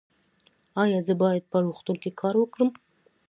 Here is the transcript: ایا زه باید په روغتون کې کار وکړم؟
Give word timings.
ایا 0.83 0.99
زه 1.07 1.13
باید 1.21 1.43
په 1.51 1.57
روغتون 1.65 1.95
کې 2.03 2.11
کار 2.21 2.35
وکړم؟ 2.37 2.69